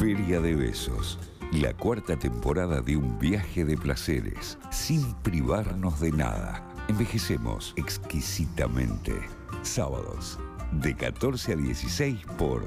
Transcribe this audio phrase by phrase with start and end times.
[0.00, 1.18] Feria de Besos.
[1.52, 6.66] La cuarta temporada de un viaje de placeres, sin privarnos de nada.
[6.88, 9.12] Envejecemos exquisitamente.
[9.60, 10.38] Sábados,
[10.72, 12.64] de 14 a 16 por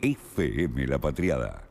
[0.00, 1.63] FM La Patriada.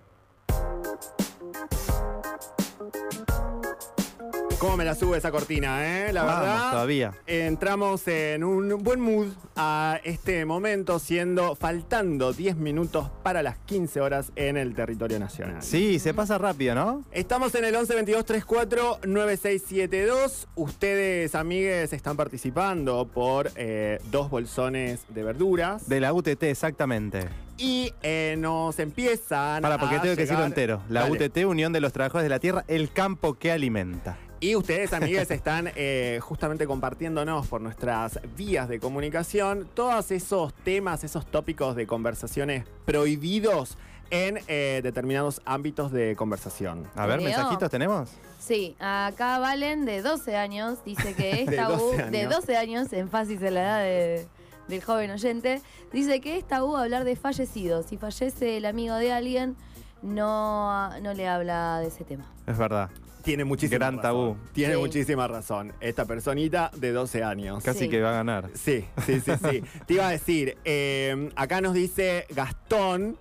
[4.63, 6.13] ¿Cómo me la sube esa cortina, eh?
[6.13, 6.71] La Vamos, verdad.
[6.71, 7.13] todavía.
[7.27, 13.99] Entramos en un buen mood a este momento, siendo faltando 10 minutos para las 15
[13.99, 15.61] horas en el territorio nacional.
[15.61, 17.03] Sí, se pasa rápido, ¿no?
[17.11, 20.47] Estamos en el 11 22 34 9672.
[20.55, 25.89] Ustedes, amigues, están participando por eh, dos bolsones de verduras.
[25.89, 27.27] De la UTT, exactamente.
[27.57, 30.81] Y eh, nos empiezan Para, porque a tengo que decirlo entero.
[30.87, 31.27] La Dale.
[31.27, 34.17] UTT, Unión de los Trabajadores de la Tierra, el campo que alimenta.
[34.43, 41.05] Y ustedes, amigues, están eh, justamente compartiéndonos por nuestras vías de comunicación todos esos temas,
[41.05, 43.77] esos tópicos de conversaciones prohibidos
[44.09, 46.85] en eh, determinados ámbitos de conversación.
[46.93, 47.29] A ver, Leo.
[47.29, 48.09] ¿mensajitos tenemos?
[48.37, 52.35] Sí, acá Valen, de 12 años, dice que es De tabú, 12 de años.
[52.35, 54.27] 12 años, énfasis en la edad de-
[54.67, 55.61] del joven oyente,
[55.93, 57.85] dice que es tabú hablar de fallecidos.
[57.85, 59.55] Si fallece el amigo de alguien,
[60.01, 62.25] no, no le habla de ese tema.
[62.45, 62.89] Es verdad.
[63.23, 64.01] Tiene muchísima Gran razón.
[64.03, 64.37] tabú.
[64.53, 64.79] Tiene Sí.
[64.79, 65.73] muchísima razón.
[65.79, 67.63] Esta personita de 12 años.
[67.63, 67.89] Casi Sí.
[67.89, 68.49] que va a ganar.
[68.53, 69.63] Sí, sí, sí, sí.
[69.87, 73.17] Te iba a decir, eh, acá nos dice Gastón,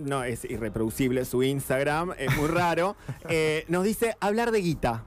[0.00, 2.96] no, es irreproducible su Instagram, es muy raro,
[3.28, 5.04] eh, nos dice hablar de guita.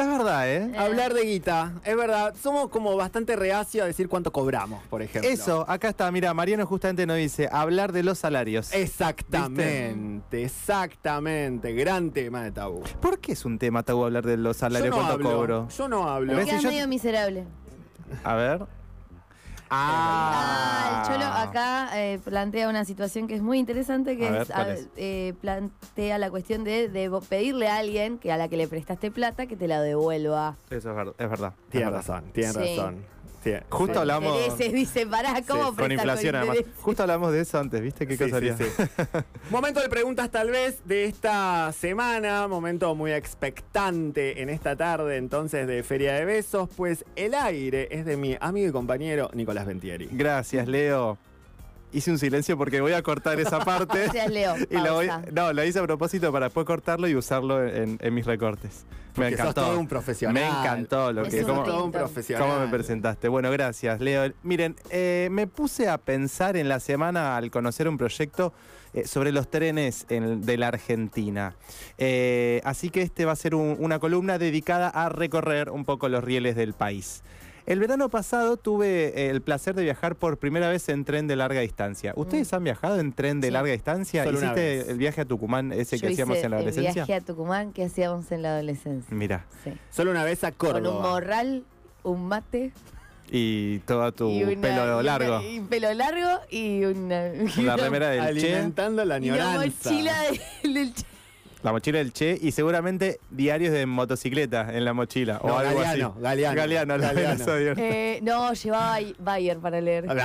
[0.00, 0.70] Es verdad, ¿eh?
[0.72, 0.78] Eh.
[0.78, 2.34] Hablar de guita, es verdad.
[2.40, 5.30] Somos como bastante reacios a decir cuánto cobramos, por ejemplo.
[5.30, 8.72] Eso, acá está, mira, Mariano justamente nos dice, hablar de los salarios.
[8.72, 11.72] Exactamente, exactamente.
[11.74, 12.82] Gran tema de tabú.
[13.00, 14.94] ¿Por qué es un tema tabú hablar de los salarios?
[14.94, 15.68] yo no ¿Cuánto hablo, cobro?
[15.68, 16.34] Yo no hablo.
[16.36, 16.46] ¿Ves?
[16.46, 17.44] Queda si yo- medio miserable.
[18.24, 18.79] A ver.
[19.70, 24.42] Ah, el Cholo acá eh, plantea una situación que es muy interesante, que A ver,
[24.42, 24.88] es, ¿cuál a- es?
[24.96, 29.10] eh, plantea la cuestión de, de pedirle a alguien que a la que le prestaste
[29.10, 30.56] plata que te la devuelva.
[30.70, 31.52] Eso es, ver- es verdad.
[31.70, 32.58] Tiene razón, tiene Sí.
[32.76, 33.04] razón.
[33.70, 33.98] Justo sí.
[34.00, 36.58] hablamos- Intereses, dice, pará, ¿cómo Sí, Con inflación además.
[36.80, 38.06] Justo hablamos de eso antes, ¿viste?
[38.06, 38.56] ¿Qué Sí, cosa sí, haría?
[38.56, 38.64] sí.
[39.50, 45.66] Momento de preguntas tal vez de esta semana, momento muy expectante en esta tarde entonces
[45.66, 50.08] de Feria de Besos, pues el aire es de mi amigo y compañero Nicolás Ventieri.
[50.12, 51.18] Gracias, Leo.
[51.92, 54.06] Hice un silencio porque voy a cortar esa parte.
[54.30, 54.54] Leo.
[54.70, 55.28] Y lo voy, Pausa.
[55.32, 58.84] no, lo hice a propósito para después cortarlo y usarlo en, en mis recortes.
[59.16, 59.62] Me Porque sos encantó.
[59.66, 60.34] todo un profesional.
[60.34, 61.40] Me encantó lo Es que.
[61.40, 62.46] un cómo- Sos todo un profesional.
[62.48, 63.26] ¿Cómo me presentaste?
[63.28, 64.32] Bueno, gracias, Leo.
[64.44, 68.52] Miren, eh, me puse a pensar en la semana al conocer un proyecto
[68.94, 71.54] eh, sobre los trenes en- de la Argentina.
[71.98, 76.08] Eh, así que este va a ser un- una columna dedicada a recorrer un poco
[76.08, 77.22] los rieles del país.
[77.70, 81.36] El verano pasado tuve eh, el placer de viajar por primera vez en tren de
[81.36, 82.12] larga distancia.
[82.16, 83.52] ¿Ustedes han viajado en tren de Sí.
[83.52, 84.24] larga distancia?
[84.24, 84.88] Solo una ¿Hiciste vez.
[84.88, 87.04] el viaje a Tucumán ese Yo que hacíamos hice en la el adolescencia?
[87.04, 89.14] viaje a Tucumán que hacíamos en la adolescencia.
[89.16, 89.70] Mira, Sí.
[89.90, 90.80] Solo una vez a Córdoba.
[90.80, 91.64] Con un morral,
[92.02, 92.72] un mate.
[93.30, 95.40] y todo tu y una- y pelo largo.
[95.40, 97.28] y pelo largo y una.
[97.28, 98.52] y La una- remera del Che.
[98.52, 99.90] Alimentando la y la añoranza.
[99.90, 100.14] mochila
[100.64, 101.04] del, del Che.
[101.62, 105.40] La mochila del Che y seguramente diarios de motocicleta en la mochila.
[105.44, 106.22] No, o algo Galeano, así.
[106.22, 106.56] Galeano.
[106.56, 107.44] Galeano, Galeano.
[107.76, 110.06] Eh, no, llevaba Bayer para leer.
[110.06, 110.20] Bueno,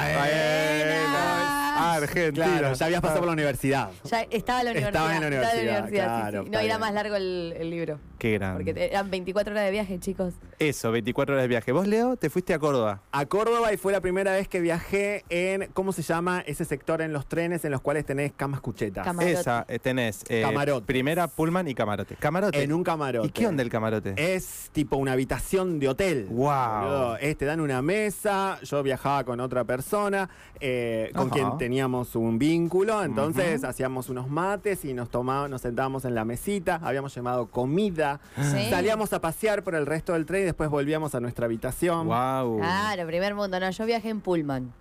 [1.75, 2.45] Argentina.
[2.45, 3.89] Claro, ya habías pasado por la universidad.
[4.09, 5.01] Ya estaba en la universidad.
[5.03, 6.45] Estaba en la universidad, sí, claro, sí.
[6.45, 7.99] está No, era más largo el, el libro.
[8.17, 8.63] Qué grande.
[8.63, 10.33] Porque eran 24 horas de viaje, chicos.
[10.57, 11.71] Eso, 24 horas de viaje.
[11.71, 13.01] Vos, Leo, te fuiste a Córdoba.
[13.11, 16.41] A Córdoba y fue la primera vez que viajé en, ¿cómo se llama?
[16.47, 19.05] Ese sector en los trenes en los cuales tenés camas cuchetas.
[19.05, 19.33] Camarote.
[19.33, 20.85] Esa, eh, tenés eh, Camarotes.
[20.87, 22.15] primera Pullman y camarote.
[22.15, 22.63] Camarote.
[22.63, 23.27] En un camarote.
[23.27, 24.13] ¿Y qué onda el camarote?
[24.17, 26.27] Es tipo una habitación de hotel.
[26.29, 27.17] Wow.
[27.37, 31.33] Te dan una mesa, yo viajaba con otra persona, eh, con Ajá.
[31.57, 36.23] quien teníamos un vínculo, entonces hacíamos unos mates y nos tomábamos, nos sentábamos en la
[36.23, 38.69] mesita, habíamos llevado comida, Sí.
[38.69, 42.05] salíamos a pasear por el resto del tren y después volvíamos a nuestra habitación.
[42.05, 42.59] Wow.
[42.59, 43.59] Claro, primer mundo.
[43.59, 44.71] No, yo viajé en Pullman.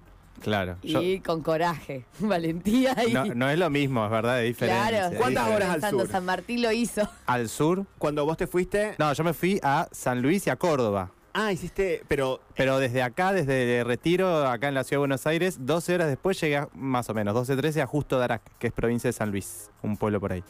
[0.42, 0.76] Claro.
[0.82, 3.14] Yo- Y con coraje, valentía y.
[3.14, 4.88] no, no es lo mismo, es verdad, es diferente.
[4.90, 6.06] Claro, ¿Cuántas horas al sur?
[6.08, 7.08] San Martín lo hizo.
[7.24, 7.86] Al sur.
[7.96, 11.10] Cuando vos te fuiste, No, yo me fui a San Luis y a Córdoba.
[11.34, 15.58] Ah, hiciste, pero Pero desde acá, desde Retiro, acá en la ciudad de Buenos Aires,
[15.60, 18.72] 12 horas después llegué a, más o menos, 12, 13 a Justo Darac, que es
[18.72, 20.42] provincia de San Luis, un pueblo por ahí.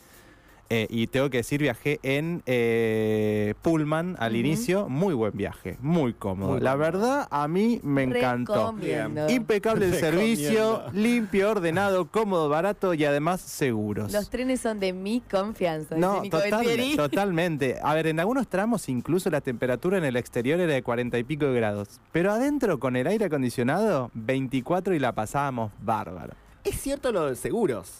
[0.71, 6.15] Eh, y tengo que decir, viajé en eh, Pullman al inicio, muy buen viaje, muy
[6.15, 6.53] cómodo.
[6.53, 6.93] Muy la bueno.
[6.99, 8.75] verdad, a mí me encantó.
[9.29, 14.13] Impecable el servicio, limpio, ordenado, cómodo, barato y además seguros.
[14.13, 15.97] Los trenes son de mi confianza.
[15.97, 16.67] No, total-
[16.97, 17.77] totalmente.
[17.83, 21.25] A ver, en algunos tramos incluso la temperatura en el exterior era de 40 y
[21.25, 22.01] pico de grados.
[22.11, 26.33] Pero adentro con el aire acondicionado, 24 y la pasábamos bárbaro.
[26.65, 27.93] es cierto lo de seguros.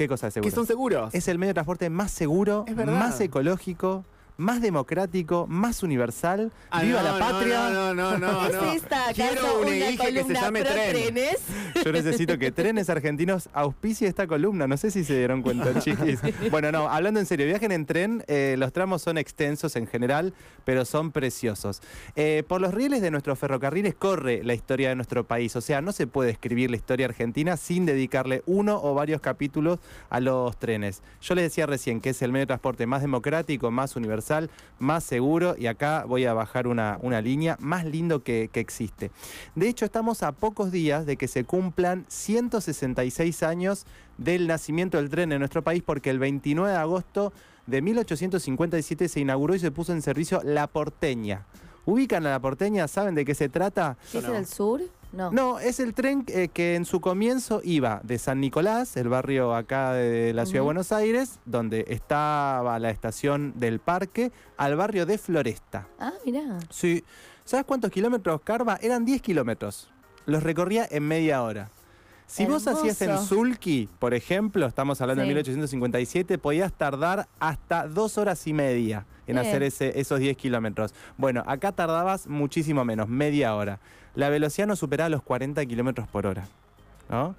[0.00, 0.48] ¿Qué cosa de seguro?
[0.48, 1.14] Que son seguros.
[1.14, 4.06] Es el medio de transporte más seguro, Es más ecológico,
[4.40, 6.50] más democrático, más universal.
[6.70, 7.70] Ah, ¡Viva no, la patria!
[7.70, 8.46] No, no, no, no.
[8.48, 8.72] ¿Es no.
[8.72, 10.90] esta Quiero acaso un una eje que se columna llame tren.
[10.90, 11.38] trenes?
[11.84, 14.66] Yo necesito que Trenes Argentinos auspicie esta columna.
[14.66, 16.20] No sé si se dieron cuenta, chiquis.
[16.50, 18.24] Bueno, no, hablando en serio, viajen en tren.
[18.26, 20.32] eh, los tramos son extensos en general,
[20.64, 21.82] pero son preciosos.
[22.16, 25.54] Eh, por los rieles de nuestros ferrocarriles corre la historia de nuestro país.
[25.56, 29.78] O sea, no se puede escribir la historia argentina sin dedicarle uno o varios capítulos
[30.08, 31.02] a los trenes.
[31.20, 34.29] Yo les decía recién que es el medio de transporte más democrático, más universal,
[34.78, 35.54] más seguro.
[35.58, 39.10] Y acá voy a bajar una, una línea más lindo que, que existe.
[39.54, 43.86] De hecho, estamos a pocos días de que se cumplan 166 años
[44.18, 47.32] del nacimiento del tren en nuestro país, porque el 29 de agosto
[47.66, 51.46] de 1857 se inauguró y se puso en servicio La Porteña.
[51.90, 52.86] ¿Ubican a La Porteña?
[52.86, 53.96] ¿Saben de qué se trata?
[54.14, 54.80] ¿Es en el sur?
[55.12, 55.32] No.
[55.32, 59.56] No, es el tren eh, que en su comienzo iba de San Nicolás, el barrio
[59.56, 60.64] acá de la ciudad de.
[60.66, 65.88] Buenos Aires, donde estaba la estación del parque, al barrio de Floresta.
[65.98, 66.60] Ah, mirá.
[66.70, 67.02] Sí.
[67.44, 68.78] ¿Sabes cuántos kilómetros carva?
[68.80, 69.90] Eran 10 kilómetros.
[70.26, 71.70] Los recorría en media hora.
[72.30, 73.18] Si vos hacías en.
[73.18, 75.34] Sulky, por ejemplo, estamos hablando de Sí.
[75.34, 79.46] 1857, podías tardar hasta dos horas y media en Bien.
[79.46, 80.94] hacer ese- esos 10 kilómetros.
[81.16, 83.80] Bueno, acá tardabas muchísimo menos, media hora.
[84.14, 86.46] La velocidad no superaba los 40 kilómetros por hora.
[87.08, 87.34] ¿no?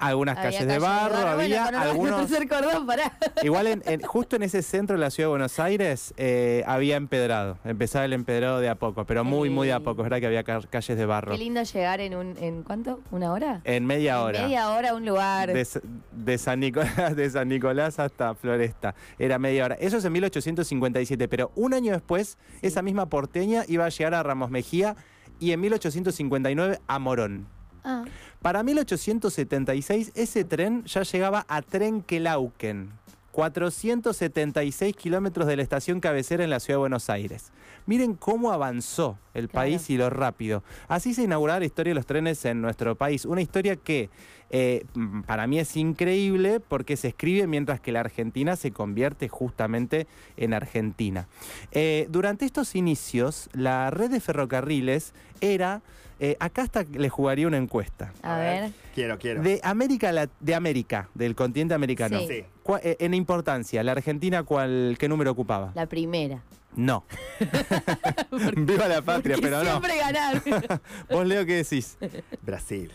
[0.00, 2.26] Algunas Había calles de barro, había algunos...
[2.26, 3.18] tercer cordón, pará.
[3.42, 6.96] Igual en- en- justo en ese centro de la ciudad de Buenos Aires eh, había
[6.96, 7.58] empedrado.
[7.64, 10.02] Empezaba el empedrado de a poco, pero muy, muy de a poco.
[10.02, 11.32] Es verdad que había ca- calles de barro.
[11.32, 13.00] Qué lindo llegar en un, en ¿cuánto?
[13.10, 13.60] ¿Una hora?
[13.64, 14.42] En media En hora.
[14.42, 15.52] Media hora a un lugar.
[15.52, 18.94] De San Nicolás, de San Nicolás hasta Floresta.
[19.18, 19.74] Era media hora.
[19.80, 24.22] Eso es en 1857, pero un año después, esa misma porteña iba a llegar a
[24.22, 24.96] Ramos Mejía
[25.40, 27.46] y en 1859 a Morón.
[27.84, 28.04] Ah,
[28.42, 32.90] Para 1876 ese tren ya llegaba a Trenquelauquen,
[33.32, 37.50] 476 kilómetros de la estación cabecera en la ciudad de Buenos Aires.
[37.86, 39.64] Miren cómo avanzó el Claro.
[39.66, 40.62] país y lo rápido.
[40.88, 43.24] Así se inauguraba la historia de los trenes en nuestro país.
[43.24, 44.08] Una historia que
[44.50, 44.84] eh,
[45.26, 50.06] para mí es increíble porque se escribe mientras que la Argentina se convierte justamente
[50.36, 51.26] en Argentina.
[51.72, 55.82] Eh, durante estos inicios, la red de ferrocarriles era,
[56.20, 58.12] eh, acá hasta le jugaría una encuesta.
[58.22, 58.70] a ver.
[58.94, 59.42] Quiero, quiero.
[59.42, 62.18] De América, de América, del continente americano.
[62.20, 62.26] Sí.
[62.28, 62.44] Sí.
[62.62, 65.72] ¿Cuál- eh, en importancia, ¿la Argentina cuál, qué número ocupaba?
[65.74, 66.42] La primera.
[66.74, 67.04] No.
[68.56, 69.70] Viva la patria, pero no.
[69.70, 70.42] siempre ganar.
[71.10, 71.96] Vos, Leo, ¿qué decís?
[72.42, 72.90] Brasil.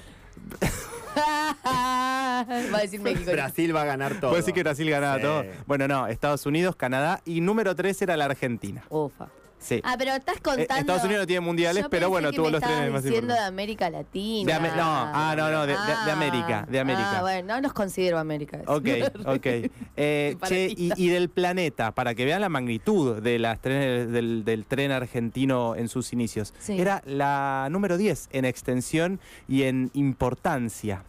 [2.73, 3.31] Va a decir México.
[3.31, 4.31] Brasil va a ganar todo.
[4.31, 5.21] Vos decís que Brasil ganaba Sí.
[5.21, 5.43] todo.
[5.65, 8.83] Bueno, no, Estados Unidos, Canadá y número 3 era la Argentina.
[8.89, 9.27] Ufa.
[9.63, 9.81] Sí.
[9.83, 10.73] Ah, pero estás Eh, contando.
[10.75, 12.93] Estados Unidos no tiene mundiales, Yo pero pensé bueno, que tuvo me los trenes estabas
[12.93, 13.39] más diciendo de.
[13.39, 14.59] América Latina.
[14.59, 17.19] De no, ah, no, no, de- de- de América, de América.
[17.19, 18.59] Ah, bueno, no los considero América.
[18.67, 18.85] Ok,
[19.25, 19.45] ok.
[19.95, 24.65] Eh, che, y, del planeta, para que vean la magnitud de las trenes, del, del
[24.65, 26.79] tren argentino en sus inicios, Sí.
[26.79, 31.03] era la número 10 en extensión y en importancia.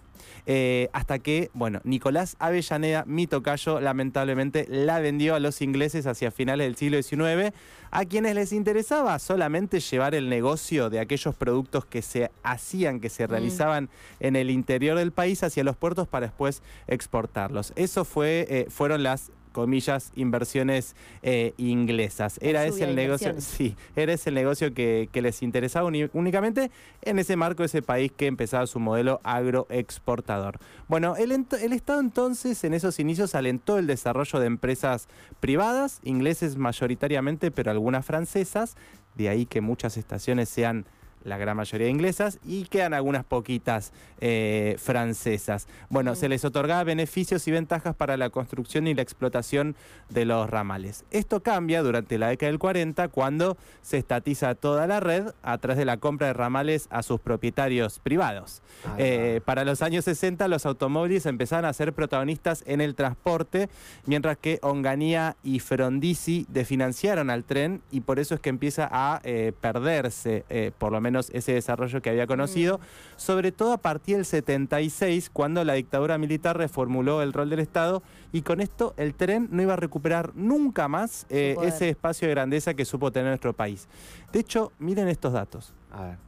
[0.46, 6.30] Eh, hasta que, bueno, Nicolás Avellaneda, mi tocayo, lamentablemente la vendió a los ingleses hacia
[6.30, 7.52] finales del siglo XIX,
[7.90, 13.08] a quienes les interesaba solamente llevar el negocio de aquellos productos que se hacían, que
[13.08, 13.30] se Mm.
[13.30, 13.88] realizaban
[14.20, 17.72] en el interior del país hacia los puertos para después exportarlos.
[17.76, 22.38] Eso fue, eh, fueron las comillas, inversiones eh, inglesas.
[22.42, 26.70] Era ese el negocio, sí, era ese el negocio que, que les interesaba únicamente
[27.00, 30.58] en ese marco de ese país que empezaba su modelo agroexportador.
[30.88, 35.08] Bueno, el, el Estado entonces en esos inicios alentó el desarrollo de empresas
[35.40, 38.76] privadas, ingleses mayoritariamente, pero algunas francesas,
[39.14, 40.84] de ahí que muchas estaciones sean
[41.24, 45.66] la gran mayoría inglesas y quedan algunas poquitas eh, francesas.
[45.90, 46.16] Bueno, Mm.
[46.16, 49.74] se les otorgaba beneficios y ventajas para la construcción y la explotación
[50.08, 51.04] de los ramales.
[51.10, 55.78] Esto cambia durante la década del 40 cuando se estatiza toda la red a través
[55.78, 58.62] de la compra de ramales a sus propietarios privados.
[58.98, 63.68] Eh, para los años 60 los automóviles empezaron a ser protagonistas en el transporte,
[64.06, 69.20] mientras que Onganía y Frondizi desfinanciaron al tren y por eso es que empieza a
[69.24, 70.44] eh, perderse
[70.78, 72.80] por lo menos ese desarrollo que había conocido,
[73.16, 78.02] sobre todo a partir del 76 cuando la dictadura militar reformuló el rol del Estado
[78.32, 82.34] y con esto el tren no iba a recuperar nunca más eh, ese espacio de
[82.34, 83.88] grandeza que supo tener nuestro país.
[84.32, 85.72] De hecho, miren estos datos.
[85.92, 85.98] va.
[85.98, 86.18] A ver.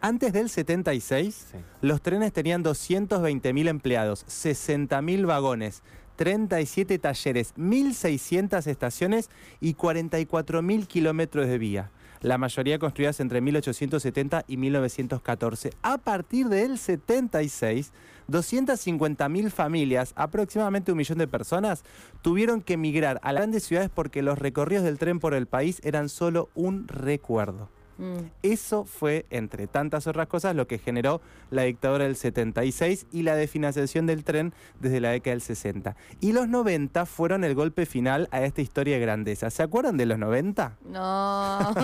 [0.00, 1.58] Antes del 76, Sí.
[1.80, 5.84] los trenes tenían 220.000 empleados, 60.000 vagones,
[6.16, 9.30] 37 talleres, 1.600 estaciones
[9.60, 11.90] y 44.000 kilómetros de vía.
[12.22, 15.70] La mayoría construidas entre 1870 y 1914.
[15.82, 17.92] A partir del 76,
[18.30, 21.84] 250.000 familias, aproximadamente un millón de personas,
[22.22, 25.80] tuvieron que emigrar a las grandes ciudades porque los recorridos del tren por el país
[25.84, 27.68] eran solo un recuerdo.
[27.98, 28.16] Mm.
[28.42, 31.20] Eso fue, entre tantas otras cosas, lo que generó
[31.50, 35.96] la dictadura del 76 y la definanciación del tren desde la década del 60.
[36.20, 39.50] Y los 90 fueron el golpe final a esta historia de grandeza.
[39.50, 40.76] ¿Se acuerdan de los 90?
[40.84, 41.74] No,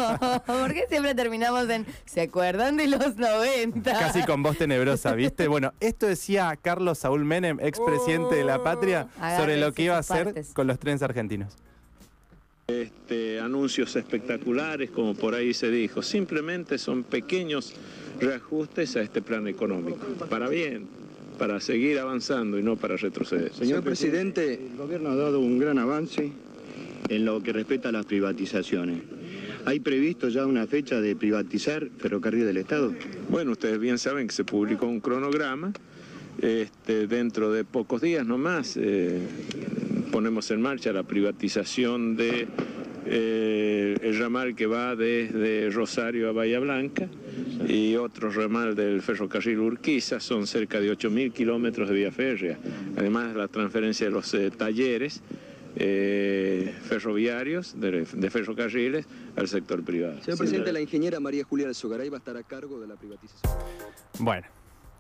[0.47, 3.93] ¿por qué siempre terminamos en ¿se acuerdan de los 90?
[3.93, 5.49] Casi con voz tenebrosa, ¿viste?
[5.49, 10.01] Bueno, esto decía Carlos Saúl Menem, expresidente de la patria, sobre lo que iba a
[10.01, 10.53] hacer partes.
[10.53, 11.57] con los trenes argentinos.
[12.71, 16.03] Este, anuncios espectaculares, como por ahí se dijo.
[16.03, 17.73] Simplemente son pequeños
[18.21, 20.05] reajustes a este plan económico.
[20.29, 20.87] Para bien,
[21.39, 23.55] para seguir avanzando y no para retroceder.
[23.55, 26.31] Señor presidente, el gobierno ha dado un gran avance
[27.09, 29.01] en lo que respecta a las privatizaciones.
[29.65, 32.93] ¿Hay previsto ya una fecha de privatizar Ferrocarril del Estado?
[33.31, 35.73] Bueno, ustedes bien saben que se publicó un cronograma.
[36.41, 39.19] Este, dentro de pocos días nomás eh,
[40.11, 42.49] ponemos en marcha la privatización de
[43.07, 47.09] eh, el ramal que va desde Rosario a Bahía Blanca
[47.67, 52.59] y otro ramal del ferrocarril Urquiza, son cerca de 8.000 kilómetros de vía férrea.
[52.97, 55.23] Además, la transferencia de los eh, talleres
[55.77, 60.21] eh, ferroviarios, de, de ferrocarriles, al sector privado.
[60.23, 63.53] Señor presidente, la ingeniera María Julia Alzogaray va a estar a cargo de la privatización.
[64.19, 64.47] Bueno,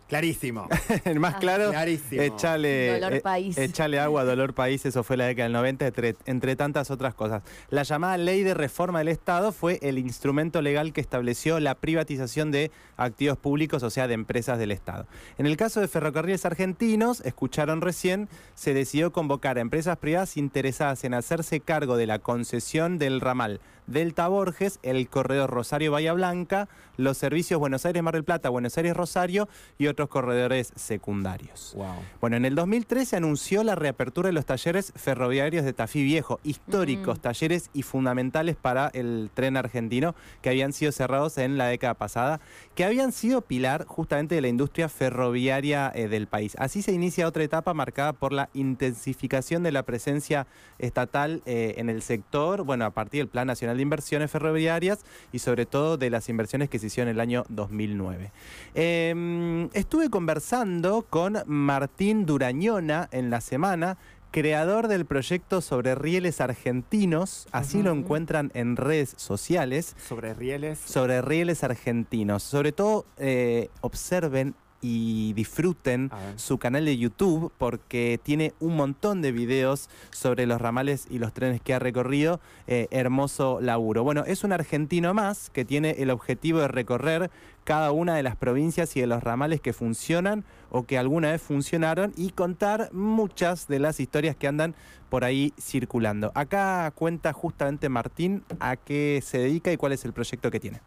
[0.08, 0.66] Clarísimo.
[1.04, 1.38] el más Ah.
[1.38, 2.22] claro, Clarísimo.
[2.22, 3.58] echale, Dolor eh, país.
[3.58, 7.42] echale agua, dolor país, eso fue la década del 90, entre, entre tantas otras cosas.
[7.68, 12.50] La llamada Ley de Reforma del Estado fue el instrumento legal que estableció la privatización
[12.50, 15.06] de activos públicos, o sea, de empresas del Estado.
[15.36, 21.04] En el caso de ferrocarriles argentinos, escucharon recién, se decidió convocar a empresas privadas interesadas
[21.04, 27.16] en hacerse cargo de la concesión del ramal Delta Borges, el corredor Rosario-Bahía Blanca, los
[27.16, 29.48] servicios Buenos Aires-Mar del Plata, Buenos Aires-Rosario
[29.78, 31.72] y otros corredores secundarios.
[31.76, 31.86] Wow.
[32.20, 37.18] Bueno, en el 2013 anunció la reapertura de los talleres ferroviarios de Tafí Viejo, históricos
[37.18, 37.20] Mm.
[37.22, 42.40] talleres y fundamentales para el tren argentino que habían sido cerrados en la década pasada,
[42.74, 46.54] que habían sido pilar justamente de la industria ferroviaria eh, del país.
[46.58, 50.46] Así se inicia otra etapa marcada por la intensificación de la presencia
[50.78, 55.00] estatal eh, en el sector, bueno, a partir del Plan Nacional de Inversiones Ferroviarias
[55.32, 58.30] y sobre todo de las inversiones que se hicieron en el año 2009.
[58.74, 63.96] Eh, estuve conversando con Martín Durañona en la semana,
[64.30, 70.78] creador del proyecto sobre rieles argentinos, así lo encuentran en redes sociales, Sobre rieles.
[70.78, 72.42] sobre rieles argentinos.
[72.42, 79.32] Sobre todo, eh, observen y disfruten su canal de YouTube porque tiene un montón de
[79.32, 82.40] videos sobre los ramales y los trenes que ha recorrido.
[82.68, 84.04] Eh, hermoso laburo.
[84.04, 87.28] Bueno, es un argentino más que tiene el objetivo de recorrer
[87.68, 91.42] cada una de las provincias y de los ramales que funcionan o que alguna vez
[91.42, 94.74] funcionaron y contar muchas de las historias que andan
[95.10, 96.32] por ahí circulando.
[96.34, 100.80] Acá cuenta justamente Martín a qué se dedica y cuál es el proyecto que tiene.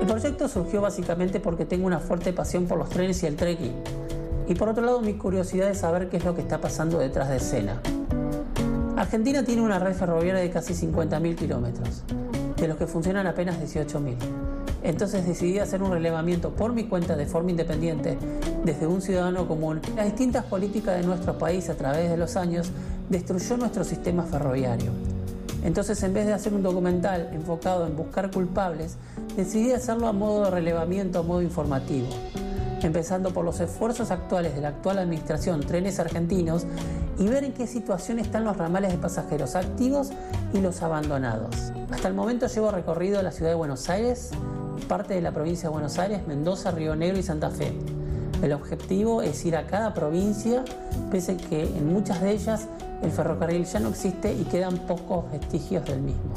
[0.00, 3.74] El proyecto surgió básicamente porque tengo una fuerte pasión por los trenes y el trekking.
[4.48, 7.28] Y por otro lado, mi curiosidad de saber qué es lo que está pasando detrás
[7.28, 7.82] de escena.
[8.96, 12.04] Argentina tiene una red ferroviaria de casi 50.000 kilómetros,
[12.60, 14.16] de los que funcionan apenas 18.000.
[14.82, 18.18] Entonces decidí hacer un relevamiento por mi cuenta de forma independiente,
[18.64, 19.80] desde un ciudadano común.
[19.96, 22.70] Las distintas políticas de nuestro país a través de los años
[23.08, 24.92] destruyó nuestro sistema ferroviario.
[25.62, 28.96] Entonces, en vez de hacer un documental enfocado en buscar culpables,
[29.36, 32.08] decidí hacerlo a modo de relevamiento, a modo informativo.
[32.82, 36.66] Empezando por los esfuerzos actuales de la actual administración Trenes Argentinos
[37.18, 40.10] y ver en qué situación están los ramales de pasajeros activos
[40.54, 41.72] y los abandonados.
[41.90, 44.30] Hasta el momento llevo recorrido la ciudad de Buenos Aires,
[44.88, 47.72] parte de la provincia de Buenos Aires, Mendoza, Río Negro y Santa Fe.
[48.42, 50.64] El objetivo es ir a cada provincia,
[51.10, 52.66] pese que en muchas de ellas
[53.02, 56.32] el ferrocarril ya no existe y quedan pocos vestigios del mismo.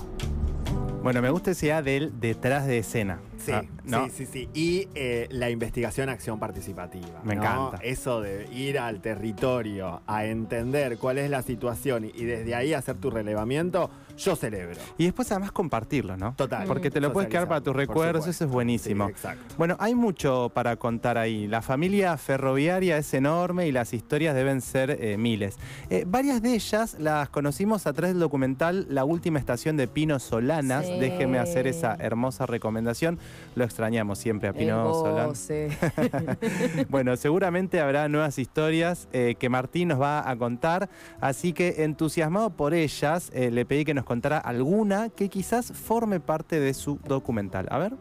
[1.02, 3.20] Bueno, me gusta esa idea del detrás de escena.
[3.46, 4.06] Sí, Ah, ¿no?
[4.06, 4.50] sí, sí, sí.
[4.54, 7.22] Y eh, la investigación acción participativa.
[7.24, 7.42] Me ¿no?
[7.42, 7.78] encanta.
[7.84, 12.96] Eso de ir al territorio a entender cuál es la situación y desde ahí hacer
[12.98, 14.80] tu relevamiento, yo celebro.
[14.98, 16.36] Y después además compartirlo, ¿no?
[16.36, 16.68] Total.
[16.68, 19.08] Porque te lo puedes quedar para tus recuerdos, eso es buenísimo.
[19.08, 19.56] Sí, exacto.
[19.58, 21.48] Bueno, hay mucho para contar ahí.
[21.48, 25.58] La familia ferroviaria es enorme y las historias deben ser eh, miles.
[25.90, 30.20] Eh, varias de ellas las conocimos a través del documental La última estación de Pino
[30.20, 30.86] Solanas.
[30.86, 31.00] Sí.
[31.00, 33.18] Déjeme hacer esa hermosa recomendación.
[33.56, 35.34] Lo extrañamos siempre a Pino Solán.
[36.90, 40.90] Bueno, seguramente habrá nuevas historias eh, que Martín nos va a contar,
[41.22, 46.20] así que entusiasmado por ellas, eh, le pedí que nos contara alguna que quizás forme
[46.20, 47.68] parte de su documental.
[47.70, 47.94] A ver.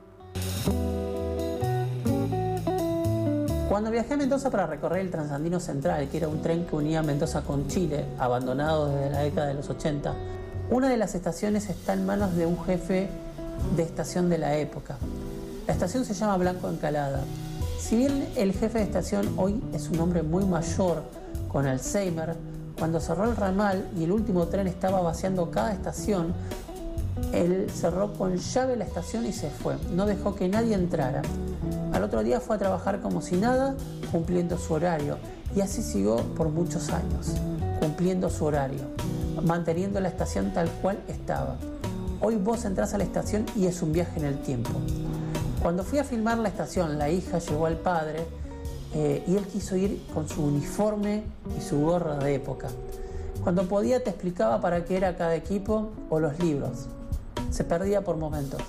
[3.68, 7.02] Cuando viajé a Mendoza para recorrer el Transandino Central, que era un tren que unía
[7.02, 10.14] Mendoza con Chile, abandonado desde la década de los 80,
[10.68, 13.08] una de las estaciones está en manos de un jefe
[13.76, 14.98] de estación de la época.
[15.66, 17.22] La estación se llama Blanco Encalada.
[17.78, 21.02] Si bien el jefe de estación hoy es un hombre muy mayor,
[21.48, 22.34] con Alzheimer,
[22.78, 26.32] cuando cerró el ramal y el último tren estaba vaciando cada estación,
[27.32, 29.76] él cerró con llave la estación y se fue.
[29.94, 31.22] No dejó que nadie entrara.
[31.92, 33.74] Al otro día fue a trabajar como si nada,
[34.10, 35.18] cumpliendo su horario.
[35.54, 37.32] Y así siguió por muchos años,
[37.78, 38.80] cumpliendo su horario,
[39.42, 41.56] manteniendo la estación tal cual estaba.
[42.24, 44.70] Hoy vos entras a la estación y es un viaje en el tiempo.
[45.60, 48.20] Cuando fui a filmar la estación, la hija llegó al padre
[48.94, 51.24] eh, y él quiso ir con su uniforme
[51.58, 52.68] y su gorra de época.
[53.42, 56.86] Cuando podía te explicaba para qué era cada equipo o los libros.
[57.50, 58.62] Se perdía por momentos.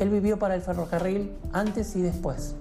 [0.00, 2.56] Él vivió para el ferrocarril antes y después.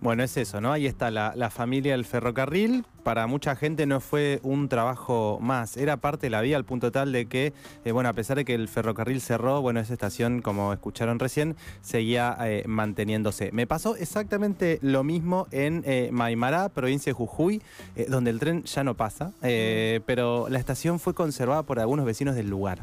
[0.00, 0.72] Bueno, es eso, ¿no?
[0.72, 2.84] Ahí está la, la familia del ferrocarril.
[3.04, 6.90] Para mucha gente no fue un trabajo más, era parte de la vida al punto
[6.90, 7.52] tal de que,
[7.84, 11.54] eh, bueno, a pesar de que el ferrocarril cerró, bueno, esa estación, como escucharon recién,
[11.82, 13.52] seguía eh, manteniéndose.
[13.52, 17.60] Me pasó exactamente lo mismo en eh, Maimará, provincia de Jujuy,
[17.94, 22.34] eh, donde el tren ya no pasa, pero la estación fue conservada por algunos vecinos
[22.34, 22.78] del lugar.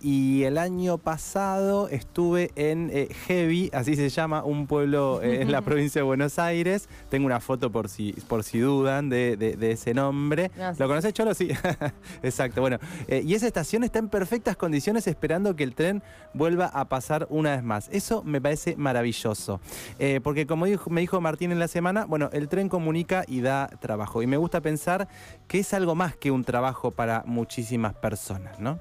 [0.00, 2.90] Y el año pasado estuve en
[3.26, 6.88] Heavy, así se llama, un pueblo en la provincia de Buenos Aires.
[7.10, 10.50] Tengo una foto por si, por si dudan de, de- de ese nombre.
[10.78, 11.34] ¿Lo conoces, Cholo?
[11.34, 11.50] Sí.
[12.22, 12.60] Exacto.
[12.60, 16.02] Bueno, eh, y esa estación está en perfectas condiciones esperando que el tren
[16.32, 17.88] vuelva a pasar una vez más.
[17.92, 19.60] Eso me parece maravilloso.
[19.98, 23.40] Eh, porque como dijo- me dijo Martín en la semana, bueno, el tren comunica y
[23.40, 24.22] da trabajo.
[24.22, 25.08] Y me gusta pensar
[25.48, 28.78] que es algo más que un trabajo para muchísimas personas, ¿no?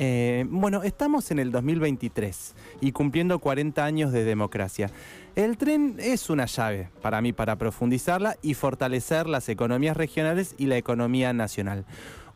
[0.00, 4.90] Eh, bueno, estamos en el 2023 y cumpliendo 40 años de democracia.
[5.34, 10.66] El tren es una llave para mí para profundizarla y fortalecer las economías regionales y
[10.66, 11.84] la economía nacional.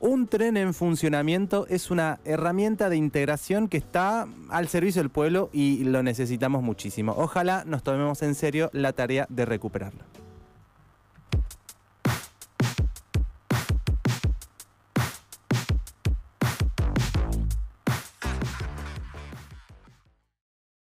[0.01, 5.49] Un tren en funcionamiento es una herramienta de integración que está al servicio del pueblo
[5.53, 7.15] y lo necesitamos muchísimo.
[7.17, 10.03] Ojalá nos tomemos en serio la tarea de recuperarlo.